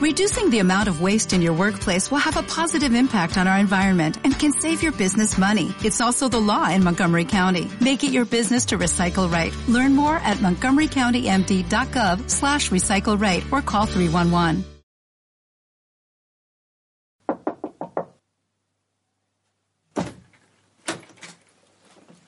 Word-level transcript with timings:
Reducing 0.00 0.48
the 0.48 0.60
amount 0.60 0.88
of 0.88 1.02
waste 1.02 1.34
in 1.34 1.42
your 1.42 1.52
workplace 1.52 2.10
will 2.10 2.18
have 2.18 2.38
a 2.38 2.42
positive 2.42 2.94
impact 2.94 3.36
on 3.36 3.46
our 3.46 3.58
environment 3.58 4.16
and 4.24 4.36
can 4.38 4.50
save 4.52 4.82
your 4.82 4.92
business 4.92 5.36
money. 5.36 5.74
It's 5.84 6.00
also 6.00 6.26
the 6.28 6.40
law 6.40 6.70
in 6.70 6.82
Montgomery 6.82 7.26
County. 7.26 7.70
Make 7.82 8.02
it 8.02 8.10
your 8.10 8.24
business 8.24 8.64
to 8.66 8.78
recycle 8.78 9.30
right. 9.30 9.52
Learn 9.68 9.94
more 9.94 10.16
at 10.16 10.38
montgomerycountymd.gov 10.38 12.30
slash 12.30 12.70
recycle 12.70 13.20
right 13.20 13.44
or 13.52 13.60
call 13.60 13.84
311. 13.84 14.64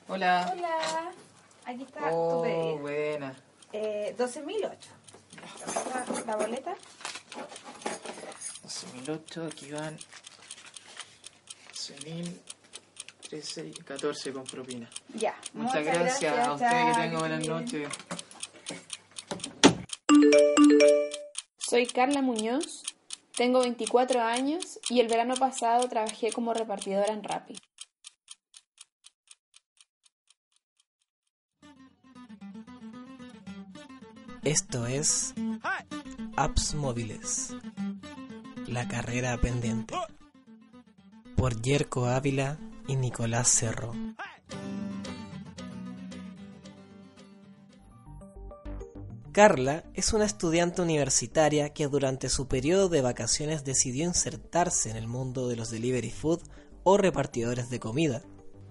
Hola. 0.07 0.45
Hola, 0.51 1.11
aquí 1.65 1.83
está 1.83 2.09
tu 2.09 2.15
Oh, 2.15 2.41
pedido. 2.43 2.77
buena. 2.79 3.35
Eh, 3.71 4.13
12.008. 4.17 4.87
La, 5.93 6.05
la 6.27 6.35
boleta. 6.35 6.75
12.008, 9.05 9.47
aquí 9.51 9.71
van 9.71 9.97
12.000, 11.73 12.39
13 13.29 13.67
y 13.67 13.71
14 13.71 14.33
con 14.33 14.43
propina. 14.43 14.89
Ya. 15.15 15.35
Muchas, 15.53 15.83
gracias. 15.83 16.47
A 16.47 16.53
ustedes 16.53 16.95
que 16.95 17.01
tengan 17.01 17.19
buenas 17.19 17.47
noches. 17.47 17.89
Soy 21.57 21.87
Carla 21.87 22.21
Muñoz, 22.21 22.83
tengo 23.35 23.61
24 23.61 24.21
años 24.21 24.79
y 24.89 24.99
el 24.99 25.07
verano 25.07 25.35
pasado 25.35 25.87
trabajé 25.89 26.31
como 26.31 26.53
repartidora 26.53 27.11
en 27.11 27.23
Rappi. 27.23 27.55
Esto 34.43 34.85
es 34.85 35.33
Apps 36.35 36.75
Móviles. 36.75 37.55
La 38.73 38.87
carrera 38.87 39.37
pendiente. 39.37 39.93
Por 41.35 41.61
Yerko 41.61 42.07
Ávila 42.07 42.57
y 42.87 42.95
Nicolás 42.95 43.47
Cerro. 43.47 43.93
Carla 49.31 49.83
es 49.93 50.11
una 50.13 50.25
estudiante 50.25 50.81
universitaria 50.81 51.69
que 51.69 51.85
durante 51.85 52.29
su 52.29 52.47
periodo 52.47 52.89
de 52.89 53.01
vacaciones 53.01 53.63
decidió 53.63 54.05
insertarse 54.05 54.89
en 54.89 54.97
el 54.97 55.07
mundo 55.07 55.47
de 55.47 55.55
los 55.55 55.69
delivery 55.69 56.09
food 56.09 56.41
o 56.81 56.97
repartidores 56.97 57.69
de 57.69 57.79
comida. 57.79 58.23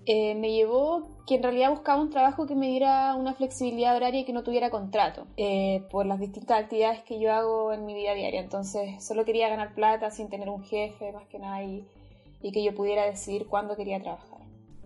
Eh, 0.04 0.34
me 0.34 0.52
llevó 0.52 1.08
que 1.26 1.36
en 1.36 1.44
realidad 1.44 1.70
buscaba 1.70 2.02
un 2.02 2.10
trabajo 2.10 2.46
que 2.46 2.56
me 2.56 2.66
diera 2.68 3.14
una 3.14 3.34
flexibilidad 3.34 3.94
horaria 3.94 4.20
y 4.20 4.24
que 4.24 4.32
no 4.32 4.42
tuviera 4.42 4.70
contrato, 4.70 5.26
eh, 5.36 5.84
por 5.90 6.06
las 6.06 6.18
distintas 6.18 6.60
actividades 6.60 7.02
que 7.04 7.20
yo 7.20 7.32
hago 7.32 7.72
en 7.72 7.86
mi 7.86 7.94
vida 7.94 8.14
diaria. 8.14 8.40
Entonces, 8.40 9.04
solo 9.04 9.24
quería 9.24 9.48
ganar 9.48 9.74
plata 9.74 10.10
sin 10.10 10.28
tener 10.28 10.48
un 10.48 10.64
jefe, 10.64 11.12
más 11.12 11.26
que 11.28 11.38
nada, 11.38 11.62
y, 11.62 11.86
y 12.42 12.50
que 12.50 12.64
yo 12.64 12.74
pudiera 12.74 13.06
decidir 13.06 13.46
cuándo 13.46 13.76
quería 13.76 14.00
trabajar. 14.00 14.40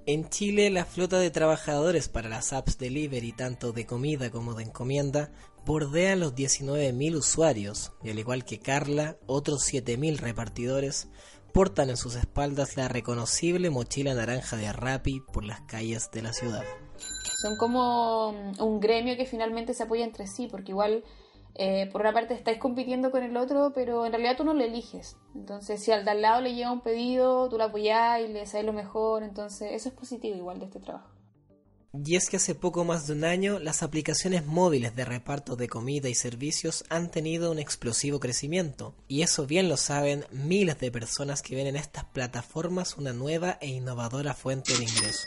En 0.04 0.28
Chile, 0.28 0.70
la 0.70 0.84
flota 0.84 1.18
de 1.18 1.30
trabajadores 1.30 2.08
para 2.08 2.28
las 2.28 2.52
apps 2.52 2.78
delivery, 2.78 3.32
tanto 3.32 3.72
de 3.72 3.86
comida 3.86 4.30
como 4.30 4.54
de 4.54 4.64
encomienda, 4.64 5.32
bordea 5.64 6.14
los 6.14 6.34
19.000 6.36 7.16
usuarios, 7.16 7.92
y 8.04 8.10
al 8.10 8.18
igual 8.20 8.44
que 8.44 8.60
Carla, 8.60 9.16
otros 9.26 9.62
7.000 9.72 10.18
repartidores 10.18 11.08
portan 11.56 11.88
en 11.88 11.96
sus 11.96 12.16
espaldas 12.16 12.76
la 12.76 12.86
reconocible 12.86 13.70
mochila 13.70 14.12
naranja 14.12 14.58
de 14.58 14.70
Rappi 14.74 15.20
por 15.32 15.42
las 15.42 15.62
calles 15.62 16.10
de 16.10 16.20
la 16.20 16.34
ciudad. 16.34 16.62
Son 17.40 17.56
como 17.56 18.34
mm, 18.34 18.62
un 18.62 18.78
gremio 18.78 19.16
que 19.16 19.24
finalmente 19.24 19.72
se 19.72 19.84
apoya 19.84 20.04
entre 20.04 20.26
sí, 20.26 20.48
porque 20.50 20.72
igual, 20.72 21.02
eh, 21.54 21.88
por 21.90 22.02
una 22.02 22.12
parte, 22.12 22.34
estáis 22.34 22.58
compitiendo 22.58 23.10
con 23.10 23.22
el 23.22 23.38
otro, 23.38 23.72
pero 23.74 24.04
en 24.04 24.12
realidad 24.12 24.36
tú 24.36 24.44
no 24.44 24.52
lo 24.52 24.62
eliges. 24.62 25.16
Entonces, 25.34 25.82
si 25.82 25.92
al 25.92 26.04
de 26.04 26.10
al 26.10 26.20
lado 26.20 26.42
le 26.42 26.54
llega 26.54 26.70
un 26.70 26.82
pedido, 26.82 27.48
tú 27.48 27.56
lo 27.56 27.64
apoyás 27.64 28.20
y 28.20 28.28
le 28.28 28.44
sabes 28.44 28.66
lo 28.66 28.74
mejor. 28.74 29.22
Entonces, 29.22 29.70
eso 29.72 29.88
es 29.88 29.94
positivo 29.94 30.36
igual 30.36 30.58
de 30.58 30.66
este 30.66 30.80
trabajo. 30.80 31.15
Y 32.04 32.16
es 32.16 32.28
que 32.28 32.36
hace 32.36 32.54
poco 32.54 32.84
más 32.84 33.06
de 33.06 33.14
un 33.14 33.24
año 33.24 33.58
las 33.58 33.82
aplicaciones 33.82 34.44
móviles 34.44 34.94
de 34.94 35.04
reparto 35.04 35.56
de 35.56 35.68
comida 35.68 36.08
y 36.08 36.14
servicios 36.14 36.84
han 36.88 37.10
tenido 37.10 37.50
un 37.50 37.58
explosivo 37.58 38.20
crecimiento, 38.20 38.94
y 39.08 39.22
eso 39.22 39.46
bien 39.46 39.68
lo 39.68 39.76
saben 39.76 40.24
miles 40.30 40.78
de 40.78 40.90
personas 40.90 41.42
que 41.42 41.56
ven 41.56 41.66
en 41.66 41.76
estas 41.76 42.04
plataformas 42.04 42.96
una 42.96 43.12
nueva 43.12 43.58
e 43.60 43.68
innovadora 43.68 44.34
fuente 44.34 44.76
de 44.76 44.84
ingreso. 44.84 45.26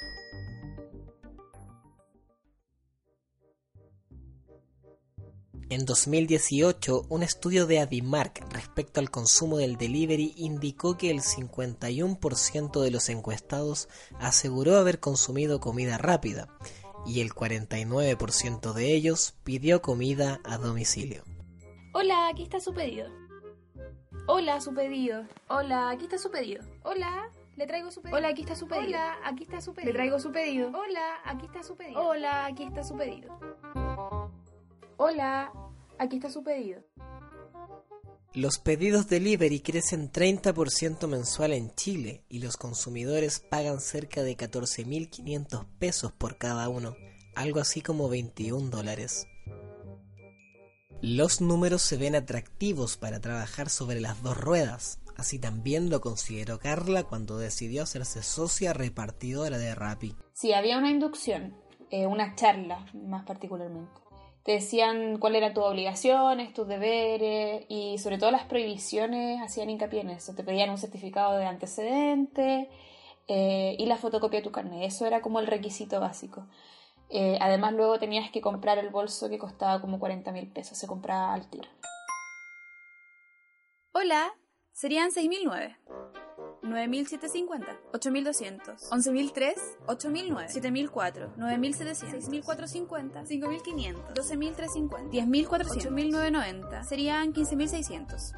En 5.71 5.85
2018, 5.85 7.05
un 7.09 7.21
estudio 7.21 7.67
de 7.67 7.79
Adimark 7.79 8.43
respecto 8.51 8.99
al 8.99 9.11
consumo 9.11 9.57
del 9.59 9.77
delivery 9.77 10.33
indicó 10.35 10.97
que 10.97 11.11
el 11.11 11.21
51% 11.21 12.81
de 12.81 12.89
los 12.89 13.07
encuestados 13.09 13.87
aseguró 14.19 14.77
haber 14.77 14.99
consumido 14.99 15.59
comida 15.59 15.99
rápida 15.99 16.47
y 17.05 17.21
el 17.21 17.29
49% 17.29 18.73
de 18.73 18.95
ellos 18.95 19.35
pidió 19.43 19.83
comida 19.83 20.41
a 20.43 20.57
domicilio. 20.57 21.23
Hola, 21.93 22.29
aquí 22.29 22.41
está 22.41 22.59
su 22.59 22.73
pedido. 22.73 23.07
Hola, 24.25 24.61
su 24.61 24.73
pedido. 24.73 25.25
Hola, 25.49 25.91
aquí 25.91 26.05
está 26.05 26.17
su 26.17 26.31
pedido. 26.31 26.63
Hola, 26.81 27.29
le 27.57 27.67
traigo 27.67 27.91
su 27.91 28.01
pedido. 28.01 28.17
Hola, 28.17 28.29
aquí 28.29 28.41
está 28.41 28.55
su 28.55 28.67
pedido. 28.67 28.87
Hola, 28.87 29.17
aquí 29.23 29.43
está 29.43 29.61
su 29.61 29.73
pedido. 29.75 29.91
Le 29.91 29.93
traigo 29.93 30.19
su 30.19 30.31
pedido. 30.31 30.69
Hola, 30.69 31.19
aquí 31.25 31.45
está 31.45 31.61
su 31.61 31.75
pedido. 31.75 32.01
Hola, 32.01 32.45
aquí 32.47 32.63
está 32.63 32.83
su 32.83 32.97
pedido. 32.97 33.39
Hola, 35.01 35.53
aquí 35.97 36.17
está 36.17 36.29
su 36.29 36.43
pedido. 36.43 36.83
Los 38.33 38.59
pedidos 38.59 39.07
delivery 39.07 39.61
crecen 39.61 40.11
30% 40.11 41.07
mensual 41.07 41.53
en 41.53 41.73
Chile 41.73 42.25
y 42.27 42.39
los 42.39 42.57
consumidores 42.57 43.39
pagan 43.39 43.79
cerca 43.79 44.23
de 44.23 44.35
14.500 44.35 45.65
pesos 45.79 46.11
por 46.11 46.37
cada 46.37 46.67
uno, 46.67 46.97
algo 47.33 47.61
así 47.61 47.79
como 47.79 48.09
21 48.09 48.69
dólares. 48.69 49.25
Los 51.01 51.39
números 51.39 51.81
se 51.81 51.95
ven 51.95 52.15
atractivos 52.15 52.97
para 52.97 53.21
trabajar 53.21 53.69
sobre 53.69 54.01
las 54.01 54.21
dos 54.21 54.35
ruedas, 54.35 54.99
así 55.15 55.39
también 55.39 55.89
lo 55.89 56.01
consideró 56.01 56.59
Carla 56.59 57.05
cuando 57.05 57.37
decidió 57.37 57.83
hacerse 57.83 58.21
socia 58.21 58.73
repartidora 58.73 59.57
de 59.57 59.73
Rappi. 59.73 60.17
Sí, 60.33 60.51
había 60.51 60.77
una 60.77 60.91
inducción, 60.91 61.55
eh, 61.89 62.05
una 62.05 62.35
charla 62.35 62.85
más 62.93 63.25
particularmente. 63.25 64.08
Decían 64.49 65.19
cuáles 65.19 65.43
eran 65.43 65.53
tus 65.53 65.63
obligaciones, 65.63 66.55
tus 66.55 66.67
deberes 66.67 67.65
y 67.69 67.99
sobre 67.99 68.17
todo 68.17 68.31
las 68.31 68.45
prohibiciones 68.45 69.39
hacían 69.43 69.69
hincapié 69.69 70.01
en 70.01 70.09
eso. 70.09 70.33
Te 70.33 70.43
pedían 70.43 70.71
un 70.71 70.79
certificado 70.79 71.37
de 71.37 71.45
antecedente 71.45 72.67
eh, 73.27 73.75
y 73.77 73.85
la 73.85 73.97
fotocopia 73.97 74.39
de 74.39 74.43
tu 74.43 74.51
carnet. 74.51 74.81
Eso 74.81 75.05
era 75.05 75.21
como 75.21 75.39
el 75.39 75.45
requisito 75.45 75.99
básico. 75.99 76.47
Eh, 77.11 77.37
además 77.39 77.73
luego 77.73 77.99
tenías 77.99 78.31
que 78.31 78.41
comprar 78.41 78.79
el 78.79 78.89
bolso 78.89 79.29
que 79.29 79.37
costaba 79.37 79.81
como 79.81 79.99
40 79.99 80.31
mil 80.31 80.47
pesos. 80.47 80.79
Se 80.79 80.87
compraba 80.87 81.35
al 81.35 81.47
tiro. 81.51 81.69
Hola, 83.91 84.33
serían 84.71 85.11
6.009. 85.11 86.18
9.750, 86.69 87.65
8.200, 87.91 88.89
11.003, 88.89 89.53
8.009, 89.87 90.47
7.004, 90.47 91.35
9.700, 91.35 92.43
6.450, 92.43 93.25
5.500, 93.25 94.13
12.350, 94.13 95.09
10.400, 95.09 95.89
8.990, 95.89 96.83
serían 96.83 97.33
15.600. 97.33 98.35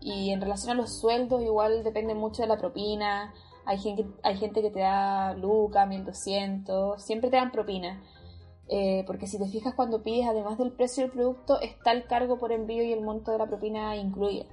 Y 0.00 0.30
en 0.30 0.40
relación 0.40 0.72
a 0.72 0.74
los 0.74 0.98
sueldos, 1.00 1.42
igual 1.42 1.82
depende 1.82 2.14
mucho 2.14 2.42
de 2.42 2.48
la 2.48 2.56
propina. 2.56 3.34
Hay 3.64 3.78
gente, 3.78 4.06
hay 4.22 4.36
gente 4.36 4.62
que 4.62 4.70
te 4.70 4.80
da 4.80 5.34
Luca, 5.34 5.86
1200, 5.86 7.02
siempre 7.02 7.30
te 7.30 7.36
dan 7.36 7.50
propina. 7.50 8.02
Eh, 8.68 9.04
porque 9.06 9.26
si 9.26 9.38
te 9.38 9.46
fijas 9.48 9.74
cuando 9.74 10.02
pides, 10.02 10.26
además 10.28 10.58
del 10.58 10.72
precio 10.72 11.02
del 11.02 11.12
producto, 11.12 11.60
está 11.60 11.92
el 11.92 12.06
cargo 12.06 12.38
por 12.38 12.52
envío 12.52 12.82
y 12.84 12.92
el 12.92 13.00
monto 13.00 13.32
de 13.32 13.38
la 13.38 13.46
propina 13.46 13.96
incluido. 13.96 14.46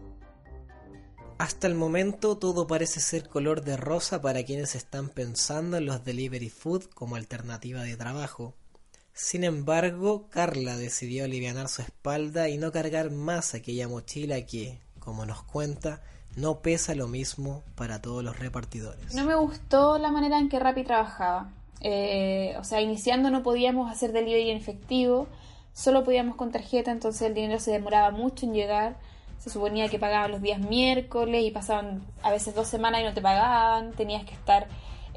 Hasta 1.37 1.67
el 1.67 1.75
momento 1.75 2.37
todo 2.37 2.65
parece 2.65 3.01
ser 3.01 3.27
color 3.27 3.61
de 3.61 3.75
rosa 3.75 4.21
para 4.21 4.43
quienes 4.43 4.73
están 4.73 5.09
pensando 5.09 5.75
en 5.75 5.85
los 5.85 6.05
delivery 6.05 6.49
food 6.49 6.85
como 6.93 7.17
alternativa 7.17 7.81
de 7.81 7.97
trabajo. 7.97 8.53
Sin 9.11 9.43
embargo, 9.43 10.27
Carla 10.29 10.77
decidió 10.77 11.25
aliviar 11.25 11.67
su 11.67 11.81
espalda 11.81 12.47
y 12.47 12.57
no 12.57 12.71
cargar 12.71 13.11
más 13.11 13.53
aquella 13.53 13.89
mochila 13.89 14.45
que, 14.45 14.79
como 14.99 15.25
nos 15.25 15.43
cuenta, 15.43 16.01
no 16.37 16.61
pesa 16.61 16.95
lo 16.95 17.07
mismo 17.09 17.63
para 17.75 18.01
todos 18.01 18.23
los 18.23 18.39
repartidores. 18.39 19.13
No 19.13 19.25
me 19.25 19.35
gustó 19.35 19.97
la 19.97 20.11
manera 20.11 20.37
en 20.37 20.47
que 20.47 20.59
Rappi 20.59 20.83
trabajaba. 20.83 21.51
Eh, 21.81 22.55
o 22.59 22.63
sea, 22.63 22.79
iniciando 22.79 23.29
no 23.29 23.43
podíamos 23.43 23.91
hacer 23.91 24.13
delivery 24.13 24.51
en 24.51 24.57
efectivo, 24.57 25.27
solo 25.73 26.05
podíamos 26.05 26.35
con 26.35 26.51
tarjeta, 26.51 26.91
entonces 26.91 27.23
el 27.23 27.33
dinero 27.33 27.59
se 27.59 27.71
demoraba 27.71 28.11
mucho 28.11 28.45
en 28.45 28.53
llegar. 28.53 28.95
Se 29.39 29.49
suponía 29.49 29.89
que 29.89 29.99
pagaban 29.99 30.31
los 30.31 30.41
días 30.41 30.59
miércoles 30.59 31.43
y 31.43 31.51
pasaban 31.51 32.03
a 32.23 32.31
veces 32.31 32.55
dos 32.55 32.67
semanas 32.67 33.01
y 33.01 33.03
no 33.03 33.13
te 33.13 33.21
pagaban. 33.21 33.91
Tenías 33.93 34.25
que 34.25 34.33
estar 34.33 34.67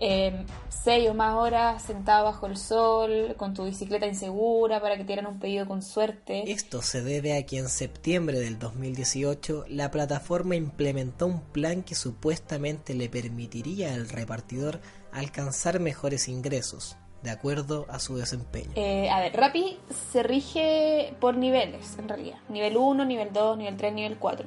eh, 0.00 0.44
seis 0.68 1.08
o 1.10 1.14
más 1.14 1.34
horas 1.34 1.82
sentado 1.82 2.24
bajo 2.24 2.46
el 2.46 2.56
sol, 2.56 3.34
con 3.36 3.54
tu 3.54 3.64
bicicleta 3.64 4.06
insegura 4.06 4.80
para 4.80 4.96
que 4.96 5.02
te 5.02 5.08
dieran 5.08 5.26
un 5.26 5.40
pedido 5.40 5.66
con 5.66 5.82
suerte. 5.82 6.50
Esto 6.50 6.82
se 6.82 7.02
debe 7.02 7.36
a 7.36 7.44
que 7.44 7.58
en 7.58 7.68
septiembre 7.68 8.38
del 8.38 8.58
2018 8.58 9.64
la 9.68 9.90
plataforma 9.90 10.54
implementó 10.54 11.26
un 11.26 11.40
plan 11.40 11.82
que 11.82 11.94
supuestamente 11.94 12.94
le 12.94 13.08
permitiría 13.08 13.94
al 13.94 14.08
repartidor 14.08 14.80
alcanzar 15.12 15.80
mejores 15.80 16.28
ingresos 16.28 16.96
de 17.22 17.30
acuerdo 17.30 17.86
a 17.88 17.98
su 17.98 18.16
desempeño. 18.16 18.70
Eh, 18.74 19.08
a 19.10 19.20
ver, 19.20 19.36
Rappi 19.36 19.78
se 20.12 20.22
rige 20.22 21.14
por 21.20 21.36
niveles, 21.36 21.98
en 21.98 22.08
realidad. 22.08 22.38
Nivel 22.48 22.76
1, 22.76 23.04
nivel 23.04 23.32
2, 23.32 23.58
nivel 23.58 23.76
3, 23.76 23.92
nivel 23.92 24.18
4. 24.18 24.46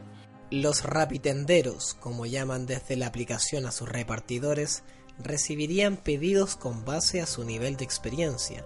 Los 0.52 0.84
rapitenderos, 0.84 1.94
como 1.94 2.26
llaman 2.26 2.66
desde 2.66 2.98
la 2.98 3.08
aplicación 3.08 3.66
a 3.66 3.72
sus 3.72 3.88
repartidores, 3.90 4.84
recibirían 5.18 5.98
pedidos 5.98 6.56
con 6.56 6.84
base 6.86 7.22
a 7.22 7.26
su 7.26 7.44
nivel 7.44 7.78
de 7.78 7.86
experiencia 7.86 8.66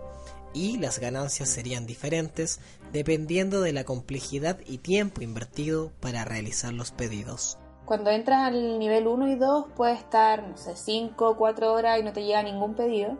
y 0.56 0.78
las 0.78 1.00
ganancias 1.00 1.50
serían 1.50 1.86
diferentes 1.86 2.62
dependiendo 2.92 3.62
de 3.62 3.74
la 3.74 3.84
complejidad 3.84 4.58
y 4.66 4.78
tiempo 4.78 5.22
invertido 5.22 5.92
para 6.00 6.24
realizar 6.24 6.74
los 6.74 6.92
pedidos. 6.92 7.58
Cuando 7.84 8.10
entras 8.10 8.48
al 8.48 8.80
nivel 8.80 9.06
1 9.06 9.28
y 9.28 9.36
2 9.36 9.66
puedes 9.76 10.00
estar, 10.00 10.48
no 10.48 10.58
sé, 10.58 10.76
5 10.76 11.30
o 11.30 11.38
4 11.38 11.74
horas 11.74 12.00
y 12.00 12.04
no 12.04 12.14
te 12.14 12.24
llega 12.24 12.42
ningún 12.42 12.74
pedido. 12.74 13.18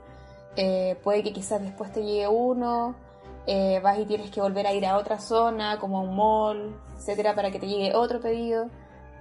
Eh, 0.58 0.98
puede 1.04 1.24
que 1.24 1.34
quizás 1.34 1.62
después 1.62 1.92
te 1.92 2.04
llegue 2.04 2.28
uno, 2.28 2.96
eh, 3.48 3.80
vas 3.84 4.00
y 4.00 4.06
tienes 4.06 4.32
que 4.32 4.42
volver 4.42 4.66
a 4.68 4.74
ir 4.74 4.86
a 4.86 4.98
otra 4.98 5.20
zona, 5.20 5.80
como 5.80 6.00
a 6.00 6.02
un 6.02 6.16
mall, 6.16 6.76
etcétera, 6.98 7.36
para 7.36 7.52
que 7.52 7.60
te 7.60 7.68
llegue 7.68 7.96
otro 7.96 8.20
pedido, 8.20 8.70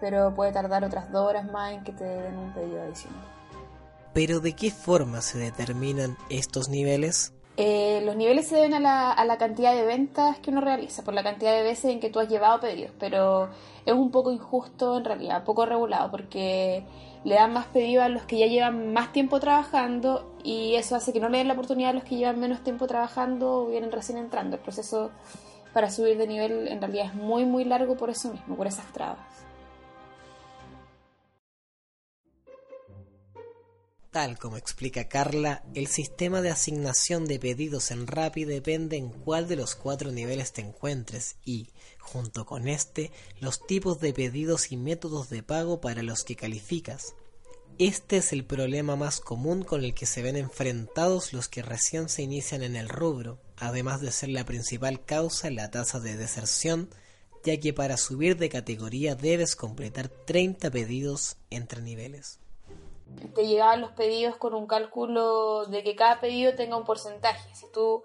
pero 0.01 0.35
puede 0.35 0.53
tardar 0.53 0.85
otras 0.85 1.11
dos 1.13 1.29
horas 1.29 1.51
más 1.51 1.73
en 1.73 1.85
que 1.85 1.93
te 1.93 2.05
den 2.05 2.39
un 2.39 2.53
pedido 2.53 2.83
adicional. 2.83 3.25
Pero 4.13 4.41
¿de 4.41 4.55
qué 4.55 4.71
forma 4.71 5.21
se 5.21 5.39
determinan 5.39 6.17
estos 6.31 6.69
niveles? 6.69 7.35
Eh, 7.57 8.01
los 8.05 8.17
niveles 8.17 8.49
se 8.49 8.57
deben 8.57 8.75
a 8.75 8.81
la, 8.81 9.13
a 9.13 9.25
la, 9.25 9.39
cantidad 9.39 9.75
de 9.75 9.85
ventas 9.85 10.39
que 10.39 10.51
uno 10.51 10.61
realiza, 10.61 11.05
por 11.05 11.15
la 11.15 11.23
cantidad 11.23 11.53
de 11.53 11.63
veces 11.63 11.87
en 11.87 12.01
que 12.01 12.11
tú 12.11 12.19
has 12.19 12.29
llevado 12.29 12.61
pedidos, 12.61 12.93
pero 12.99 13.49
es 13.85 13.93
un 13.93 14.11
poco 14.11 14.33
injusto 14.33 14.99
en 14.99 15.05
realidad, 15.05 15.45
poco 15.45 15.65
regulado, 15.67 16.11
porque 16.11 16.85
le 17.25 17.35
dan 17.35 17.53
más 17.53 17.67
pedidos 17.67 18.05
a 18.05 18.09
los 18.09 18.25
que 18.25 18.39
ya 18.39 18.47
llevan 18.47 18.93
más 18.93 19.13
tiempo 19.13 19.41
trabajando 19.41 20.37
y 20.45 20.75
eso 20.75 20.95
hace 20.95 21.13
que 21.13 21.21
no 21.21 21.29
le 21.29 21.39
den 21.39 21.49
la 21.49 21.55
oportunidad 21.55 21.91
a 21.91 21.95
los 21.95 22.05
que 22.05 22.17
llevan 22.17 22.39
menos 22.39 22.63
tiempo 22.63 22.87
trabajando 22.87 23.63
o 23.63 23.67
vienen 23.67 23.91
recién 23.91 24.19
entrando. 24.19 24.57
El 24.57 24.63
proceso 24.63 25.11
para 25.73 25.91
subir 25.91 26.19
de 26.19 26.27
nivel 26.27 26.69
en 26.69 26.81
realidad 26.81 27.07
es 27.07 27.15
muy 27.15 27.45
muy 27.47 27.65
largo 27.65 27.97
por 27.97 28.11
eso 28.11 28.31
mismo, 28.31 28.57
por 28.57 28.67
esas 28.67 28.93
trabas. 28.93 29.45
Tal 34.15 34.39
como 34.39 34.57
explica 34.57 35.09
Carla, 35.09 35.65
el 35.75 35.89
sistema 35.89 36.41
de 36.41 36.51
asignación 36.51 37.25
de 37.27 37.41
pedidos 37.41 37.91
en 37.91 38.07
Rappi 38.07 38.45
depende 38.45 38.97
en 38.97 39.09
cuál 39.09 39.49
de 39.49 39.57
los 39.57 39.75
cuatro 39.75 40.13
niveles 40.13 40.53
te 40.53 40.61
encuentres 40.61 41.35
y, 41.45 41.71
junto 42.05 42.47
con 42.47 42.69
este, 42.69 43.11
los 43.41 43.67
tipos 43.67 44.01
de 44.01 44.13
pedidos 44.13 44.71
y 44.71 44.77
métodos 44.77 45.31
de 45.31 45.43
pago 45.43 45.81
para 45.81 46.03
los 46.03 46.23
que 46.25 46.37
calificas. 46.37 47.15
Este 47.79 48.19
es 48.19 48.33
el 48.33 48.45
problema 48.45 48.95
más 48.95 49.21
común 49.21 49.65
con 49.65 49.83
el 49.85 49.95
que 49.95 50.07
se 50.07 50.23
ven 50.23 50.37
enfrentados 50.37 51.33
los 51.33 51.49
que 51.49 51.63
recién 51.63 52.09
se 52.09 52.23
inician 52.23 52.63
en 52.63 52.77
el 52.77 52.89
rubro, 52.89 53.39
además 53.57 54.01
de 54.01 54.13
ser 54.13 54.29
la 54.29 54.45
principal 54.45 55.05
causa 55.05 55.51
la 55.51 55.71
tasa 55.71 55.99
de 55.99 56.17
deserción, 56.17 56.89
ya 57.45 57.59
que 57.59 57.73
para 57.73 57.97
subir 57.97 58.37
de 58.37 58.49
categoría 58.49 59.17
debes 59.17 59.57
completar 59.57 60.09
30 60.09 60.71
pedidos 60.71 61.37
entre 61.51 61.83
niveles 61.83 62.39
te 63.35 63.47
llegaban 63.47 63.81
los 63.81 63.93
pedidos 63.93 64.37
con 64.37 64.55
un 64.55 64.67
cálculo 64.67 65.67
de 65.67 65.83
que 65.83 65.95
cada 65.95 66.21
pedido 66.21 66.55
tenga 66.55 66.77
un 66.77 66.85
porcentaje. 66.85 67.55
Si 67.55 67.71
tú 67.73 68.03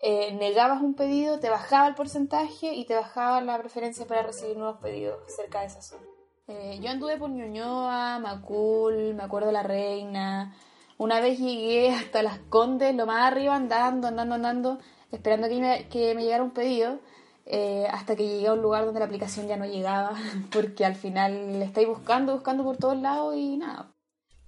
eh, 0.00 0.32
negabas 0.32 0.80
un 0.80 0.94
pedido, 0.94 1.40
te 1.40 1.50
bajaba 1.50 1.88
el 1.88 1.94
porcentaje 1.94 2.74
y 2.74 2.84
te 2.84 2.94
bajaba 2.94 3.40
la 3.40 3.58
preferencia 3.58 4.06
para 4.06 4.22
recibir 4.22 4.56
nuevos 4.56 4.78
pedidos 4.80 5.18
cerca 5.34 5.60
de 5.60 5.66
esa 5.66 5.82
zona. 5.82 6.04
Eh, 6.46 6.78
yo 6.80 6.90
anduve 6.90 7.18
por 7.18 7.30
Ñuñoa, 7.30 8.18
Macul, 8.20 9.14
me 9.14 9.22
acuerdo 9.22 9.52
La 9.52 9.62
Reina. 9.62 10.54
Una 10.96 11.20
vez 11.20 11.38
llegué 11.38 11.90
hasta 11.90 12.22
Las 12.22 12.38
Condes, 12.38 12.94
lo 12.94 13.06
más 13.06 13.30
arriba, 13.30 13.54
andando, 13.54 14.08
andando, 14.08 14.34
andando, 14.34 14.78
esperando 15.12 15.48
que 15.48 15.60
me, 15.60 15.88
que 15.88 16.14
me 16.14 16.24
llegara 16.24 16.42
un 16.42 16.52
pedido. 16.52 17.00
Eh, 17.50 17.86
hasta 17.90 18.14
que 18.14 18.28
llegué 18.28 18.48
a 18.48 18.52
un 18.52 18.60
lugar 18.60 18.84
donde 18.84 19.00
la 19.00 19.06
aplicación 19.06 19.48
ya 19.48 19.56
no 19.56 19.64
llegaba, 19.64 20.12
porque 20.52 20.84
al 20.84 20.94
final 20.94 21.58
le 21.58 21.64
estáis 21.64 21.88
buscando, 21.88 22.34
buscando 22.34 22.62
por 22.62 22.76
todos 22.76 22.96
lados 22.96 23.34
y 23.36 23.56
nada. 23.56 23.90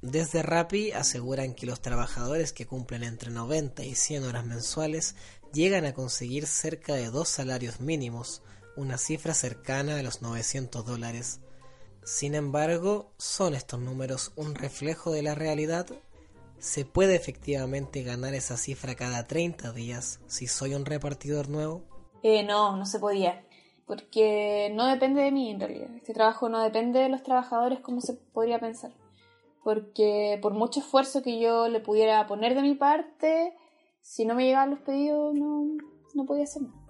Desde 0.02 0.43
Rappi 0.43 0.93
aseguran 0.93 1.52
que 1.52 1.67
los 1.67 1.82
trabajadores 1.82 2.55
que 2.55 2.67
cumplen 2.67 3.02
entre 3.02 3.31
90 3.31 3.85
y 3.85 3.94
100 3.94 4.25
horas 4.25 4.47
mensuales 4.47 5.14
llegan 5.52 5.85
a 5.85 5.93
conseguir 5.93 6.47
cerca 6.47 6.94
de 6.94 7.11
dos 7.11 7.29
salarios 7.29 7.81
mínimos, 7.81 8.43
una 8.76 8.97
cifra 8.97 9.35
cercana 9.35 9.99
a 9.99 10.02
los 10.02 10.23
900 10.23 10.87
dólares. 10.87 11.41
Sin 12.02 12.35
embargo, 12.35 13.12
¿son 13.19 13.55
estos 13.55 13.79
números 13.79 14.32
un 14.37 14.55
reflejo 14.55 15.12
de 15.12 15.23
la 15.23 15.35
realidad? 15.35 15.87
¿Se 16.58 16.87
puede 16.87 17.14
efectivamente 17.14 18.03
ganar 18.03 18.32
esa 18.32 18.56
cifra 18.56 18.94
cada 18.94 19.26
30 19.26 19.73
días 19.73 20.20
si 20.26 20.46
soy 20.46 20.73
un 20.73 20.87
repartidor 20.87 21.50
nuevo? 21.50 21.82
Eh, 22.23 22.43
no, 22.43 22.75
no 22.75 22.87
se 22.87 23.00
podía, 23.00 23.44
porque 23.87 24.73
no 24.75 24.87
depende 24.87 25.20
de 25.20 25.31
mí 25.31 25.50
en 25.50 25.61
realidad. 25.61 25.94
Este 25.94 26.14
trabajo 26.14 26.49
no 26.49 26.62
depende 26.62 27.00
de 27.00 27.11
los 27.11 27.23
trabajadores 27.23 27.81
como 27.81 28.00
se 28.00 28.14
podría 28.14 28.58
pensar 28.58 28.93
porque 29.62 30.38
por 30.42 30.54
mucho 30.54 30.80
esfuerzo 30.80 31.22
que 31.22 31.40
yo 31.40 31.68
le 31.68 31.80
pudiera 31.80 32.26
poner 32.26 32.54
de 32.54 32.62
mi 32.62 32.74
parte, 32.74 33.54
si 34.00 34.24
no 34.24 34.34
me 34.34 34.44
llegaban 34.44 34.70
los 34.70 34.80
pedidos 34.80 35.34
no, 35.34 35.66
no 36.14 36.26
podía 36.26 36.44
hacer 36.44 36.62
nada. 36.62 36.80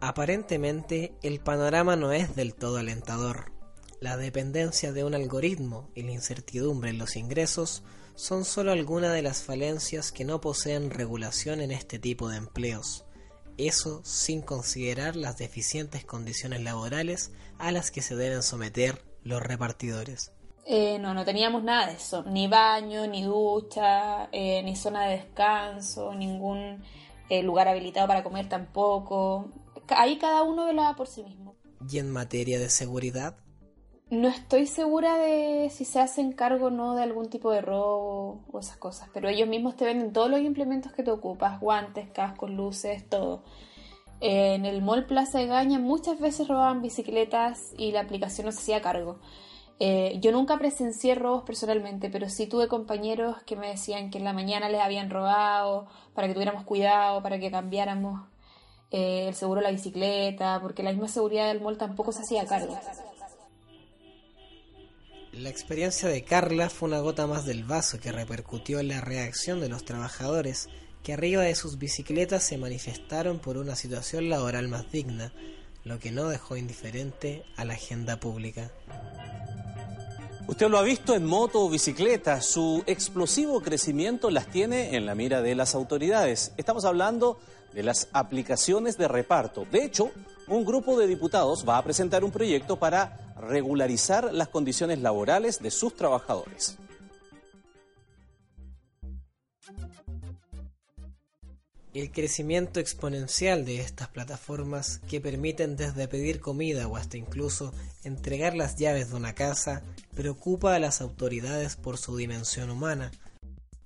Aparentemente 0.00 1.14
el 1.22 1.40
panorama 1.40 1.94
no 1.94 2.12
es 2.12 2.34
del 2.34 2.54
todo 2.54 2.78
alentador. 2.78 3.52
La 4.00 4.16
dependencia 4.16 4.92
de 4.92 5.04
un 5.04 5.14
algoritmo 5.14 5.90
y 5.94 6.02
la 6.02 6.12
incertidumbre 6.12 6.88
en 6.88 6.98
los 6.98 7.16
ingresos 7.16 7.82
son 8.14 8.46
solo 8.46 8.72
algunas 8.72 9.12
de 9.12 9.22
las 9.22 9.42
falencias 9.42 10.10
que 10.10 10.24
no 10.24 10.40
poseen 10.40 10.90
regulación 10.90 11.60
en 11.60 11.70
este 11.70 11.98
tipo 11.98 12.28
de 12.28 12.38
empleos. 12.38 13.04
Eso 13.58 14.00
sin 14.04 14.40
considerar 14.40 15.16
las 15.16 15.36
deficientes 15.36 16.06
condiciones 16.06 16.62
laborales 16.62 17.30
a 17.58 17.72
las 17.72 17.90
que 17.90 18.00
se 18.00 18.16
deben 18.16 18.42
someter 18.42 19.04
los 19.22 19.42
repartidores. 19.42 20.32
Eh, 20.64 20.98
no, 20.98 21.14
no 21.14 21.24
teníamos 21.24 21.62
nada 21.62 21.86
de 21.86 21.94
eso, 21.94 22.22
ni 22.24 22.46
baño, 22.46 23.06
ni 23.06 23.22
ducha, 23.22 24.28
eh, 24.30 24.62
ni 24.62 24.76
zona 24.76 25.06
de 25.06 25.16
descanso, 25.16 26.14
ningún 26.14 26.82
eh, 27.28 27.42
lugar 27.42 27.68
habilitado 27.68 28.06
para 28.06 28.22
comer 28.22 28.48
tampoco. 28.48 29.50
Ahí 29.88 30.18
cada 30.18 30.42
uno 30.42 30.66
velaba 30.66 30.94
por 30.96 31.08
sí 31.08 31.24
mismo. 31.24 31.56
¿Y 31.90 31.98
en 31.98 32.10
materia 32.10 32.58
de 32.58 32.68
seguridad? 32.68 33.36
No 34.10 34.28
estoy 34.28 34.66
segura 34.66 35.16
de 35.18 35.70
si 35.70 35.84
se 35.84 36.00
hacen 36.00 36.32
cargo 36.32 36.66
o 36.66 36.70
no 36.70 36.96
de 36.96 37.04
algún 37.04 37.30
tipo 37.30 37.52
de 37.52 37.60
robo 37.60 38.44
o 38.50 38.58
esas 38.58 38.76
cosas, 38.76 39.08
pero 39.14 39.28
ellos 39.28 39.48
mismos 39.48 39.76
te 39.76 39.84
venden 39.84 40.12
todos 40.12 40.28
los 40.28 40.40
implementos 40.40 40.92
que 40.92 41.04
te 41.04 41.12
ocupas, 41.12 41.60
guantes, 41.60 42.10
cascos, 42.10 42.50
luces, 42.50 43.08
todo. 43.08 43.44
En 44.20 44.66
el 44.66 44.82
Mall 44.82 45.06
Plaza 45.06 45.38
de 45.38 45.46
Gaña 45.46 45.78
muchas 45.78 46.18
veces 46.18 46.48
robaban 46.48 46.82
bicicletas 46.82 47.72
y 47.78 47.92
la 47.92 48.00
aplicación 48.00 48.46
no 48.46 48.52
se 48.52 48.58
hacía 48.58 48.82
cargo. 48.82 49.20
Eh, 49.82 50.18
yo 50.20 50.30
nunca 50.30 50.58
presencié 50.58 51.14
robos 51.14 51.42
personalmente, 51.44 52.10
pero 52.10 52.28
sí 52.28 52.46
tuve 52.46 52.68
compañeros 52.68 53.36
que 53.46 53.56
me 53.56 53.68
decían 53.68 54.10
que 54.10 54.18
en 54.18 54.24
la 54.24 54.34
mañana 54.34 54.68
les 54.68 54.82
habían 54.82 55.08
robado 55.08 55.86
para 56.12 56.28
que 56.28 56.34
tuviéramos 56.34 56.64
cuidado, 56.64 57.22
para 57.22 57.40
que 57.40 57.50
cambiáramos 57.50 58.28
eh, 58.90 59.28
el 59.28 59.34
seguro 59.34 59.62
de 59.62 59.68
la 59.68 59.72
bicicleta, 59.72 60.60
porque 60.60 60.82
la 60.82 60.92
misma 60.92 61.08
seguridad 61.08 61.48
del 61.48 61.62
mall 61.62 61.78
tampoco 61.78 62.12
se 62.12 62.20
hacía 62.20 62.44
cargo. 62.44 62.78
La 65.32 65.48
experiencia 65.48 66.10
de 66.10 66.24
Carla 66.24 66.68
fue 66.68 66.90
una 66.90 66.98
gota 66.98 67.26
más 67.26 67.46
del 67.46 67.64
vaso 67.64 67.98
que 68.00 68.12
repercutió 68.12 68.80
en 68.80 68.88
la 68.88 69.00
reacción 69.00 69.60
de 69.60 69.70
los 69.70 69.86
trabajadores 69.86 70.68
que 71.02 71.14
arriba 71.14 71.42
de 71.42 71.54
sus 71.54 71.78
bicicletas 71.78 72.42
se 72.42 72.58
manifestaron 72.58 73.38
por 73.38 73.56
una 73.56 73.76
situación 73.76 74.28
laboral 74.28 74.68
más 74.68 74.92
digna, 74.92 75.32
lo 75.84 75.98
que 75.98 76.10
no 76.10 76.28
dejó 76.28 76.58
indiferente 76.58 77.44
a 77.56 77.64
la 77.64 77.74
agenda 77.74 78.20
pública. 78.20 78.70
Usted 80.50 80.68
lo 80.68 80.80
ha 80.80 80.82
visto 80.82 81.14
en 81.14 81.24
moto 81.24 81.60
o 81.60 81.70
bicicleta, 81.70 82.40
su 82.40 82.82
explosivo 82.88 83.60
crecimiento 83.60 84.30
las 84.30 84.48
tiene 84.48 84.96
en 84.96 85.06
la 85.06 85.14
mira 85.14 85.42
de 85.42 85.54
las 85.54 85.76
autoridades. 85.76 86.50
Estamos 86.56 86.84
hablando 86.84 87.38
de 87.72 87.84
las 87.84 88.08
aplicaciones 88.12 88.98
de 88.98 89.06
reparto. 89.06 89.64
De 89.70 89.84
hecho, 89.84 90.10
un 90.48 90.64
grupo 90.64 90.98
de 90.98 91.06
diputados 91.06 91.64
va 91.66 91.78
a 91.78 91.84
presentar 91.84 92.24
un 92.24 92.32
proyecto 92.32 92.80
para 92.80 93.32
regularizar 93.40 94.34
las 94.34 94.48
condiciones 94.48 94.98
laborales 94.98 95.62
de 95.62 95.70
sus 95.70 95.94
trabajadores. 95.94 96.76
El 101.92 102.12
crecimiento 102.12 102.78
exponencial 102.78 103.64
de 103.64 103.80
estas 103.80 104.08
plataformas 104.08 105.00
que 105.08 105.20
permiten 105.20 105.76
desde 105.76 106.06
pedir 106.06 106.38
comida 106.38 106.86
o 106.86 106.96
hasta 106.96 107.16
incluso 107.16 107.74
entregar 108.04 108.54
las 108.54 108.76
llaves 108.76 109.10
de 109.10 109.16
una 109.16 109.34
casa 109.34 109.82
preocupa 110.14 110.76
a 110.76 110.78
las 110.78 111.00
autoridades 111.00 111.74
por 111.74 111.98
su 111.98 112.16
dimensión 112.16 112.70
humana. 112.70 113.10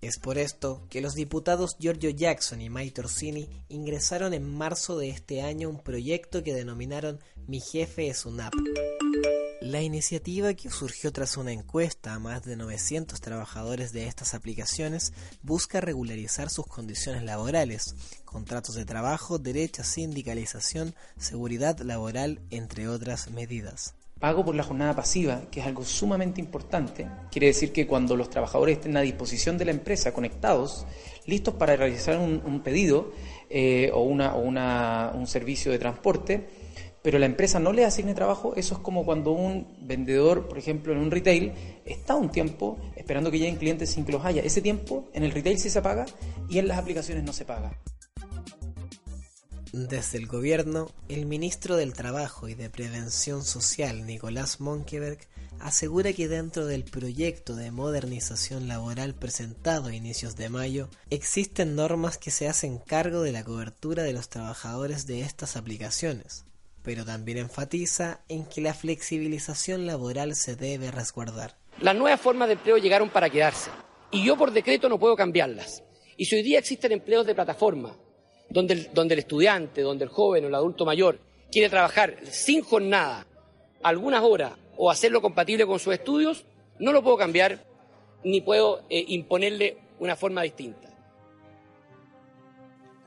Es 0.03 0.19
por 0.19 0.37
esto 0.37 0.87
que 0.91 1.01
los 1.01 1.15
diputados 1.15 1.79
Giorgio 1.79 2.11
Jackson 2.11 2.61
y 2.61 2.69
Mike 2.69 3.01
Orsini 3.01 3.49
ingresaron 3.71 4.35
en 4.35 4.55
marzo 4.55 4.99
de 4.99 5.09
este 5.09 5.41
año 5.41 5.71
un 5.71 5.83
proyecto 5.83 6.43
que 6.43 6.53
denominaron 6.53 7.21
Mi 7.47 7.61
jefe 7.61 8.09
es 8.09 8.27
un 8.27 8.39
app. 8.43 8.53
La 9.65 9.81
iniciativa, 9.81 10.53
que 10.53 10.69
surgió 10.69 11.11
tras 11.11 11.39
una 11.39 11.51
encuesta 11.51 12.13
a 12.13 12.19
más 12.19 12.45
de 12.45 12.55
900 12.55 13.19
trabajadores 13.23 13.95
de 13.95 14.07
estas 14.07 14.35
aplicaciones, 14.35 15.15
busca 15.43 15.81
regularizar 15.81 16.51
sus 16.51 16.67
condiciones 16.67 17.23
laborales, 17.23 17.97
contratos 18.27 18.75
de 18.75 18.85
trabajo, 18.85 19.39
derecha, 19.39 19.83
sindicalización, 19.83 20.95
seguridad 21.17 21.79
laboral, 21.79 22.43
entre 22.51 22.89
otras 22.89 23.31
medidas. 23.31 23.95
Pago 24.21 24.45
por 24.45 24.55
la 24.55 24.65
jornada 24.65 24.95
pasiva, 24.95 25.49
que 25.51 25.61
es 25.61 25.67
algo 25.67 25.83
sumamente 25.83 26.43
importante, 26.43 27.09
quiere 27.33 27.47
decir 27.47 27.73
que 27.73 27.87
cuando 27.87 28.17
los 28.17 28.29
trabajadores 28.29 28.77
estén 28.77 28.99
a 28.99 29.01
disposición 29.01 29.57
de 29.57 29.65
la 29.65 29.71
empresa, 29.71 30.13
conectados, 30.13 30.85
listos 31.25 31.55
para 31.55 31.75
realizar 31.75 32.19
un, 32.19 32.61
pedido 32.63 33.13
eh, 33.49 33.91
o, 33.95 34.01
o 34.01 34.41
una, 34.41 35.11
un 35.15 35.27
servicio 35.27 35.73
de 35.73 35.79
transporte, 35.79 36.64
pero 37.05 37.19
la 37.19 37.27
empresa 37.27 37.61
no 37.61 37.75
le 37.75 37.85
asigne 37.85 38.15
trabajo, 38.15 38.55
eso 38.57 38.77
es 38.77 38.81
como 38.81 39.05
cuando 39.05 39.33
un 39.33 39.77
vendedor, 39.83 40.49
por 40.49 40.57
ejemplo, 40.57 40.91
en 40.91 41.01
un 41.01 41.11
retail, 41.11 41.53
está 41.85 42.15
un 42.15 42.31
tiempo 42.31 42.79
esperando 42.97 43.31
que 43.31 43.39
lleguen 43.39 43.57
clientes 43.57 43.91
sin 43.91 44.07
que 44.07 44.13
los 44.13 44.25
haya. 44.25 44.41
Ese 44.41 44.63
tiempo 44.63 45.11
en 45.13 45.23
el 45.23 45.31
retail 45.31 45.59
sí 45.59 45.69
se 45.69 45.83
paga 45.83 46.07
y 46.49 46.57
en 46.57 46.67
las 46.67 46.79
aplicaciones 46.79 47.23
no 47.23 47.35
se 47.35 47.45
paga. 47.45 47.79
Desde 49.75 50.17
el 50.17 50.27
gobierno, 50.27 50.93
el 51.11 51.27
ministro 51.27 51.77
del 51.77 51.93
Trabajo 51.93 52.49
y 52.49 52.55
de 52.55 52.71
Prevención 52.71 53.45
Social, 53.45 54.07
Nicolás 54.07 54.63
Monkeberg, 54.63 55.19
asegura 55.61 56.15
que 56.15 56.27
dentro 56.27 56.65
del 56.65 56.85
proyecto 56.85 57.55
de 57.55 57.71
modernización 57.71 58.67
laboral 58.67 59.15
presentado 59.15 59.89
a 59.89 59.95
inicios 59.95 60.37
de 60.37 60.49
mayo, 60.49 60.89
existen 61.11 61.77
normas 61.77 62.17
que 62.17 62.31
se 62.31 62.49
hacen 62.49 62.79
cargo 62.79 63.21
de 63.21 63.33
la 63.33 63.45
cobertura 63.45 64.05
de 64.05 64.15
los 64.15 64.31
trabajadores 64.31 65.07
de 65.07 65.21
estas 65.21 65.59
aplicaciones 65.59 66.47
pero 66.85 67.05
también 67.05 67.39
enfatiza 67.39 68.21
en 68.29 68.45
que 68.45 68.61
la 68.61 68.75
flexibilización 68.75 69.87
laboral 69.87 70.37
se 70.37 70.55
debe 70.55 70.91
resguardar. 70.91 71.57
Las 71.81 71.97
nuevas 71.97 72.21
formas 72.21 72.49
de 72.49 72.55
empleo 72.55 72.77
llegaron 72.77 73.09
para 73.09 73.31
quedarse 73.31 73.71
y 74.13 74.25
yo 74.25 74.37
por 74.37 74.53
decreto 74.53 74.89
no 74.89 74.99
puedo 74.99 75.17
cambiarlas. 75.17 75.83
Y 76.17 76.27
si 76.27 76.37
hoy 76.37 76.43
día 76.43 76.61
existen 76.61 76.93
empleos 76.93 77.27
de 77.27 77.35
plataforma, 77.35 77.97
donde 78.49 78.75
el, 78.75 79.19
estudiante, 79.19 79.83
donde 79.83 80.05
el 80.05 80.11
joven 80.11 80.45
o 80.45 80.49
el 80.49 80.55
adulto 80.55 80.85
mayor 80.85 81.19
quiere 81.51 81.69
trabajar 81.69 82.19
sin 82.31 82.63
jornada, 82.63 83.27
algunas 83.83 84.23
horas, 84.23 84.53
o 84.77 84.91
hacerlo 84.91 85.21
compatible 85.21 85.67
con 85.67 85.79
sus 85.79 85.95
estudios, 85.95 86.45
no 86.79 86.93
lo 86.93 87.03
puedo 87.03 87.17
cambiar 87.17 87.65
ni 88.23 88.41
puedo 88.41 88.83
eh, 88.89 89.05
imponerle 89.09 89.79
una 89.99 90.17
forma 90.17 90.43
distinta. 90.43 90.94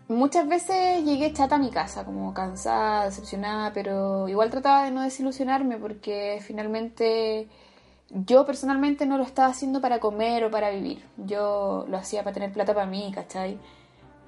Muchas 0.10 0.48
veces 0.48 1.04
llegué 1.04 1.34
chata 1.34 1.56
a 1.56 1.60
mi 1.60 1.70
casa, 1.70 2.06
como 2.06 2.34
cansada, 2.34 3.06
decepcionada, 3.06 3.74
pero 3.74 4.30
igual 4.30 4.50
trataba 4.50 4.84
de 4.86 4.92
no 4.92 5.02
desilusionarme 5.02 5.76
porque 5.78 6.40
finalmente 6.42 7.50
yo 8.10 8.46
personalmente 8.46 9.06
no 9.06 9.18
lo 9.18 9.24
estaba 9.24 9.50
haciendo 9.50 9.82
para 9.82 10.00
comer 10.00 10.46
o 10.46 10.52
para 10.52 10.70
vivir. 10.70 11.04
Yo 11.18 11.86
lo 11.90 11.98
hacía 11.98 12.24
para 12.24 12.34
tener 12.34 12.54
plata 12.54 12.74
para 12.74 12.86
mí, 12.86 13.12
¿cachai? 13.14 13.60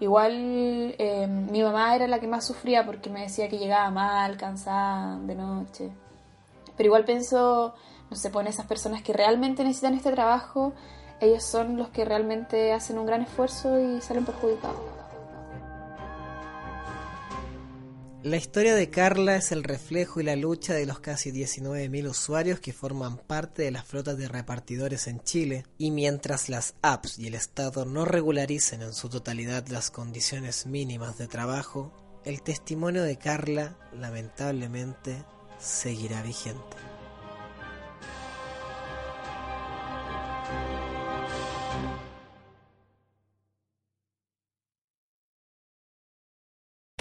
Igual 0.02 0.96
eh, 0.98 1.28
mi 1.28 1.64
mamá 1.64 1.96
era 1.96 2.08
la 2.08 2.20
que 2.20 2.28
más 2.28 2.46
sufría 2.46 2.86
porque 2.86 3.10
me 3.10 3.22
decía 3.22 3.48
que 3.48 3.58
llegaba 3.58 3.90
mal, 3.90 4.36
cansada, 4.36 5.18
de 5.20 5.36
noche. 5.36 5.92
Pero 6.76 6.88
igual 6.88 7.06
pienso, 7.06 7.74
no 8.10 8.18
sé, 8.18 8.30
pone 8.32 8.50
esas 8.50 8.66
personas 8.66 9.02
que 9.02 9.14
realmente 9.14 9.64
necesitan 9.64 9.94
este 9.94 10.12
trabajo, 10.12 10.74
ellos 11.22 11.44
son 11.44 11.78
los 11.78 11.88
que 11.90 12.04
realmente 12.04 12.74
hacen 12.74 13.00
un 13.00 13.06
gran 13.06 13.22
esfuerzo 13.22 13.80
y 13.80 14.02
salen 14.02 14.26
perjudicados. 14.26 14.99
La 18.22 18.36
historia 18.36 18.76
de 18.76 18.90
Carla 18.90 19.38
es 19.38 19.54
el 19.54 19.64
reflejo 19.64 20.20
y 20.20 20.26
la 20.26 20.36
lucha 20.36 20.74
de 20.74 20.86
los 20.86 21.00
casi 21.00 21.32
19.000 21.32 22.10
usuarios 22.10 22.60
que 22.60 22.74
forman 22.74 23.18
parte 23.18 23.62
de 23.64 23.72
las 23.72 23.86
flotas 23.86 24.18
de 24.18 24.28
repartidores 24.28 25.08
en 25.08 25.22
Chile, 25.22 25.66
y 25.78 25.92
mientras 25.92 26.50
las 26.50 26.76
apps 26.82 27.18
y 27.18 27.28
el 27.28 27.36
Estado 27.36 27.86
no 27.86 28.04
regularicen 28.04 28.82
en 28.82 28.92
su 28.92 29.08
totalidad 29.08 29.66
las 29.70 29.90
condiciones 29.90 30.66
mínimas 30.66 31.18
de 31.18 31.28
trabajo, 31.28 31.94
el 32.26 32.42
testimonio 32.42 33.04
de 33.04 33.18
Carla 33.18 33.78
lamentablemente 33.94 35.24
seguirá 35.58 36.22
vigente. 36.22 36.89